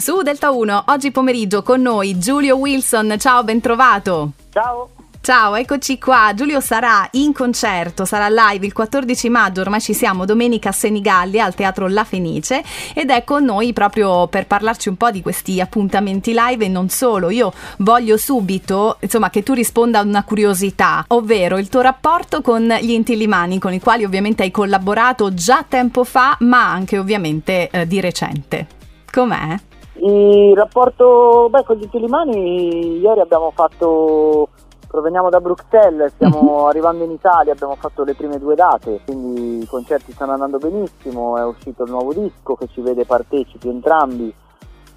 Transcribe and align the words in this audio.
Su 0.00 0.22
Delta 0.22 0.52
1, 0.52 0.84
oggi 0.86 1.10
pomeriggio 1.10 1.64
con 1.64 1.82
noi 1.82 2.20
Giulio 2.20 2.56
Wilson. 2.56 3.16
Ciao, 3.18 3.42
ben 3.42 3.60
trovato. 3.60 4.30
Ciao. 4.52 4.90
Ciao, 5.20 5.56
eccoci 5.56 5.98
qua. 5.98 6.30
Giulio 6.36 6.60
sarà 6.60 7.08
in 7.14 7.32
concerto, 7.32 8.04
sarà 8.04 8.28
live 8.28 8.64
il 8.64 8.72
14 8.72 9.28
maggio, 9.28 9.60
ormai 9.60 9.80
ci 9.80 9.94
siamo, 9.94 10.24
domenica 10.24 10.68
a 10.68 10.72
Senigallia 10.72 11.44
al 11.44 11.56
Teatro 11.56 11.88
La 11.88 12.04
Fenice 12.04 12.62
ed 12.94 13.10
è 13.10 13.24
con 13.24 13.44
noi 13.44 13.72
proprio 13.72 14.28
per 14.28 14.46
parlarci 14.46 14.88
un 14.88 14.96
po' 14.96 15.10
di 15.10 15.20
questi 15.20 15.60
appuntamenti 15.60 16.32
live 16.32 16.64
e 16.64 16.68
non 16.68 16.88
solo. 16.90 17.28
Io 17.30 17.52
voglio 17.78 18.16
subito, 18.16 18.98
insomma, 19.00 19.30
che 19.30 19.42
tu 19.42 19.52
risponda 19.52 19.98
a 19.98 20.02
una 20.02 20.22
curiosità, 20.22 21.04
ovvero 21.08 21.58
il 21.58 21.68
tuo 21.68 21.80
rapporto 21.80 22.40
con 22.40 22.62
gli 22.80 22.92
Intillimani, 22.92 23.58
con 23.58 23.72
i 23.72 23.80
quali 23.80 24.04
ovviamente 24.04 24.44
hai 24.44 24.52
collaborato 24.52 25.34
già 25.34 25.64
tempo 25.68 26.04
fa, 26.04 26.36
ma 26.42 26.70
anche 26.70 26.96
ovviamente 26.98 27.68
eh, 27.68 27.84
di 27.84 28.00
recente. 28.00 28.68
Com'è? 29.10 29.58
Il 30.00 30.56
rapporto 30.56 31.48
beh, 31.50 31.64
con 31.64 31.76
gli 31.76 31.82
Intillimani 31.82 32.98
ieri 32.98 33.20
abbiamo 33.20 33.50
fatto 33.52 34.48
Proveniamo 34.88 35.28
da 35.28 35.40
Bruxelles, 35.40 36.14
stiamo 36.14 36.40
uh-huh. 36.40 36.64
arrivando 36.64 37.04
in 37.04 37.10
Italia, 37.10 37.52
abbiamo 37.52 37.74
fatto 37.74 38.04
le 38.04 38.14
prime 38.14 38.38
due 38.38 38.54
date, 38.54 39.00
quindi 39.04 39.62
i 39.62 39.66
concerti 39.66 40.12
stanno 40.12 40.32
andando 40.32 40.56
benissimo, 40.56 41.36
è 41.36 41.44
uscito 41.44 41.84
il 41.84 41.90
nuovo 41.90 42.14
disco 42.14 42.54
che 42.54 42.68
ci 42.68 42.80
vede 42.80 43.04
partecipi 43.04 43.68
entrambi, 43.68 44.32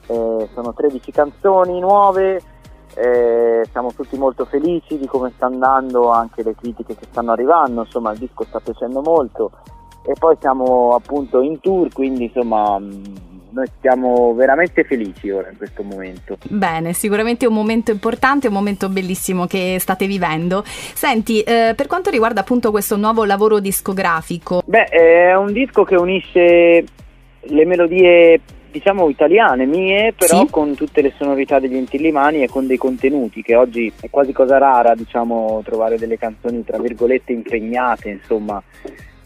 eh, 0.07 0.49
sono 0.53 0.73
13 0.73 1.11
canzoni 1.11 1.77
nuove, 1.81 2.41
eh, 2.95 3.67
siamo 3.69 3.91
tutti 3.93 4.17
molto 4.17 4.45
felici 4.45 4.97
di 4.97 5.07
come 5.07 5.33
sta 5.35 5.47
andando, 5.47 6.09
anche 6.09 6.41
le 6.41 6.55
critiche 6.55 6.95
che 6.95 7.07
stanno 7.09 7.33
arrivando, 7.33 7.81
insomma 7.81 8.13
il 8.13 8.19
disco 8.19 8.45
sta 8.45 8.61
piacendo 8.61 9.01
molto 9.01 9.51
e 10.03 10.13
poi 10.17 10.37
siamo 10.39 10.95
appunto 10.95 11.41
in 11.41 11.59
tour, 11.59 11.91
quindi 11.91 12.31
insomma 12.33 12.79
noi 13.51 13.67
siamo 13.79 14.33
veramente 14.33 14.83
felici 14.83 15.29
ora 15.29 15.49
in 15.49 15.57
questo 15.57 15.83
momento. 15.83 16.37
Bene, 16.47 16.93
sicuramente 16.93 17.45
è 17.45 17.47
un 17.47 17.53
momento 17.53 17.91
importante, 17.91 18.47
un 18.47 18.53
momento 18.53 18.89
bellissimo 18.89 19.45
che 19.45 19.77
state 19.79 20.07
vivendo. 20.07 20.63
Senti, 20.65 21.41
eh, 21.41 21.73
per 21.75 21.87
quanto 21.87 22.09
riguarda 22.09 22.41
appunto 22.41 22.71
questo 22.71 22.97
nuovo 22.97 23.23
lavoro 23.25 23.59
discografico? 23.59 24.61
Beh, 24.65 24.85
è 24.85 25.35
un 25.35 25.51
disco 25.51 25.83
che 25.83 25.95
unisce 25.95 26.83
le 27.43 27.65
melodie 27.65 28.39
diciamo 28.71 29.09
italiane 29.09 29.65
mie, 29.65 30.13
però 30.13 30.45
sì. 30.45 30.47
con 30.49 30.75
tutte 30.75 31.01
le 31.01 31.13
sonorità 31.17 31.59
degli 31.59 31.75
Intillimani 31.75 32.41
e 32.41 32.47
con 32.47 32.65
dei 32.65 32.77
contenuti 32.77 33.41
che 33.41 33.55
oggi 33.55 33.91
è 33.99 34.09
quasi 34.09 34.31
cosa 34.31 34.57
rara, 34.57 34.95
diciamo, 34.95 35.61
trovare 35.63 35.97
delle 35.97 36.17
canzoni 36.17 36.63
tra 36.63 36.79
virgolette 36.79 37.33
impegnate, 37.33 38.09
insomma, 38.09 38.63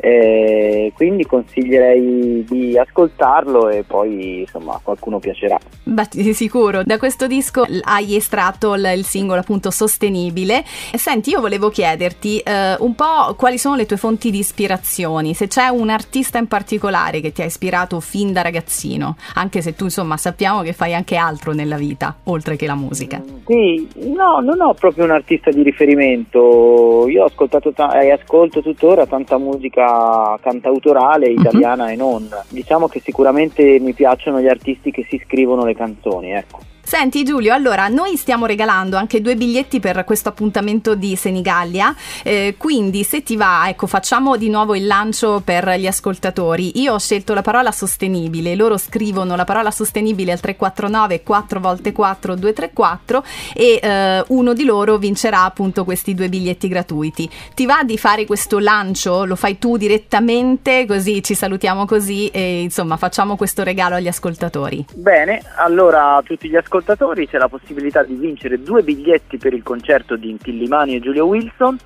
eh, 0.05 0.91
quindi 0.95 1.25
consiglierei 1.25 2.45
di 2.47 2.77
ascoltarlo 2.77 3.69
e 3.69 3.81
poi 3.81 4.41
insomma 4.41 4.79
qualcuno 4.83 5.17
piacerà. 5.17 5.57
Beh, 5.81 6.33
sicuro. 6.33 6.83
Da 6.83 6.99
questo 6.99 7.25
disco 7.25 7.65
hai 7.81 8.15
estratto 8.15 8.75
il, 8.75 9.03
singolo 9.03 9.39
appunto 9.39 9.71
sostenibile. 9.71 10.63
Senti, 10.93 11.31
io 11.31 11.41
volevo 11.41 11.69
chiederti 11.69 12.37
eh, 12.37 12.75
un 12.77 12.93
po' 12.93 13.33
quali 13.35 13.57
sono 13.57 13.75
le 13.75 13.87
tue 13.87 13.97
fonti 13.97 14.29
di 14.29 14.37
ispirazioni, 14.37 15.33
se 15.33 15.47
c'è 15.47 15.69
un 15.69 15.89
artista 15.89 16.37
in 16.37 16.47
particolare 16.47 17.19
che 17.19 17.31
ti 17.31 17.41
ha 17.41 17.45
ispirato 17.45 17.99
fin 17.99 18.31
da 18.31 18.43
ragazzino, 18.43 19.15
anche 19.33 19.61
se 19.61 19.73
tu 19.73 19.85
insomma 19.85 20.17
sappiamo 20.17 20.61
che 20.61 20.73
fai 20.73 20.93
anche 20.93 21.15
altro 21.15 21.53
nella 21.53 21.77
vita, 21.77 22.15
oltre 22.25 22.57
che 22.57 22.67
la 22.67 22.75
musica. 22.75 23.19
Mm, 23.19 23.37
sì, 23.45 23.87
no, 24.13 24.39
non 24.39 24.61
ho 24.61 24.73
proprio 24.75 25.05
un 25.05 25.11
artista 25.11 25.49
di 25.49 25.63
riferimento. 25.63 27.07
Io 27.07 27.23
ho 27.23 27.25
ascoltato 27.25 27.71
ta- 27.71 27.99
e 27.99 28.11
ascolto 28.11 28.61
tuttora 28.61 29.07
tanta 29.07 29.39
musica 29.39 29.94
cantautorale 30.41 31.29
mhm. 31.29 31.39
italiana 31.39 31.85
uh-huh. 31.85 31.91
e 31.91 31.95
non. 31.95 32.29
Diciamo 32.49 32.87
che 32.87 32.99
sicuramente 32.99 33.79
mi 33.79 33.93
piacciono 33.93 34.39
gli 34.39 34.47
artisti 34.47 34.91
che 34.91 35.05
si 35.09 35.21
scrivono 35.25 35.65
le 35.65 35.75
canzoni, 35.75 36.31
ecco. 36.31 36.59
Senti 36.87 37.23
Giulio, 37.23 37.51
allora 37.51 37.87
noi 37.87 38.15
stiamo 38.15 38.45
regalando 38.45 38.95
anche 38.95 39.19
due 39.19 39.35
biglietti 39.35 39.79
per 39.79 40.03
questo 40.03 40.29
appuntamento 40.29 40.93
di 40.93 41.15
Senigallia, 41.15 41.95
eh, 42.21 42.53
quindi 42.59 43.03
se 43.03 43.23
ti 43.23 43.35
va, 43.35 43.67
ecco, 43.67 43.87
facciamo 43.87 44.37
di 44.37 44.49
nuovo 44.49 44.75
il 44.75 44.85
lancio 44.85 45.41
per 45.43 45.67
gli 45.79 45.87
ascoltatori. 45.87 46.79
Io 46.79 46.93
ho 46.93 46.99
scelto 46.99 47.33
la 47.33 47.41
parola 47.41 47.71
sostenibile, 47.71 48.53
loro 48.55 48.77
scrivono 48.77 49.35
la 49.35 49.45
parola 49.45 49.71
sostenibile 49.71 50.31
al 50.31 50.39
349 50.39 51.23
4 51.23 51.75
x 51.81 51.91
4 51.91 52.35
234 52.35 53.23
e 53.55 53.79
eh, 53.81 54.23
uno 54.27 54.53
di 54.53 54.63
loro 54.63 54.97
vincerà 54.97 55.43
appunto 55.43 55.85
questi 55.85 56.13
due 56.13 56.29
biglietti 56.29 56.67
gratuiti. 56.67 57.27
Ti 57.55 57.65
va 57.65 57.81
di 57.83 57.97
fare 57.97 58.25
questo 58.25 58.59
lancio? 58.59 59.25
Lo 59.25 59.35
fai 59.35 59.57
tu 59.57 59.77
direttamente, 59.77 60.85
così 60.85 61.23
ci 61.23 61.33
salutiamo 61.33 61.85
così 61.85 62.27
e 62.27 62.61
insomma 62.61 62.95
facciamo 62.95 63.35
questo 63.35 63.63
regalo 63.63 63.95
agli 63.95 64.07
ascoltatori. 64.07 64.85
Bene, 64.93 65.41
allora 65.55 66.21
tutti 66.23 66.47
gli 66.47 66.55
ascoltatori 66.55 66.73
ascoltatori 66.75 67.27
c'è 67.27 67.37
la 67.37 67.47
possibilità 67.47 68.03
di 68.03 68.15
vincere 68.15 68.61
due 68.61 68.83
biglietti 68.83 69.37
per 69.37 69.53
il 69.53 69.63
concerto 69.63 70.15
di 70.17 70.29
Intillimani 70.29 70.95
e 70.95 70.99
Giulio 70.99 71.25
Wilson, 71.25 71.77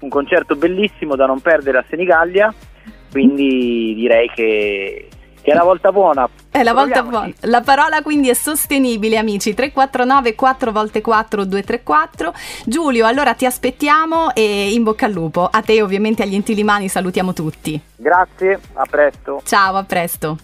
un 0.00 0.08
concerto 0.08 0.54
bellissimo 0.54 1.16
da 1.16 1.26
non 1.26 1.40
perdere 1.40 1.78
a 1.78 1.84
Senigallia, 1.88 2.52
quindi 3.10 3.94
direi 3.94 4.28
che 4.28 5.08
che 5.46 5.52
è 5.52 5.54
la 5.54 5.62
volta 5.62 5.92
buona. 5.92 6.28
È 6.50 6.64
la 6.64 6.72
volta 6.72 7.04
buona. 7.04 7.32
La 7.42 7.60
parola 7.60 8.02
quindi 8.02 8.28
è 8.28 8.34
sostenibile, 8.34 9.16
amici. 9.16 9.54
349 9.54 10.34
4 10.34 10.72
x 10.88 11.00
4 11.00 11.44
234. 11.44 12.34
Giulio, 12.64 13.06
allora 13.06 13.32
ti 13.34 13.46
aspettiamo 13.46 14.34
e 14.34 14.72
in 14.72 14.82
bocca 14.82 15.06
al 15.06 15.12
lupo. 15.12 15.48
A 15.48 15.62
te, 15.62 15.80
ovviamente, 15.82 16.24
agli 16.24 16.34
Intilimani 16.34 16.88
salutiamo 16.88 17.32
tutti. 17.32 17.80
Grazie, 17.94 18.58
a 18.72 18.86
presto. 18.90 19.40
Ciao, 19.44 19.76
a 19.76 19.84
presto. 19.84 20.36